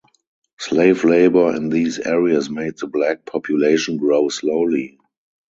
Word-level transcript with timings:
Slave 0.57 1.03
labor 1.03 1.55
in 1.55 1.69
these 1.69 1.99
areas 1.99 2.49
made 2.49 2.75
the 2.79 2.87
black 2.87 3.23
population 3.23 3.97
grow 3.97 4.29
slowly. 4.29 4.97